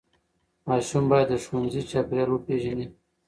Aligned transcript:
ماشوم 0.67 1.05
باید 1.11 1.27
د 1.31 1.33
ښوونځي 1.43 1.81
چاپېریال 1.89 2.29
وپیژني. 2.31 2.85